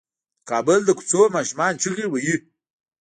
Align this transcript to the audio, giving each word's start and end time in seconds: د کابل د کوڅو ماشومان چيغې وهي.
د 0.03 0.03
کابل 0.49 0.79
د 0.85 0.89
کوڅو 0.97 1.21
ماشومان 1.37 1.73
چيغې 1.81 2.05
وهي. 2.09 2.35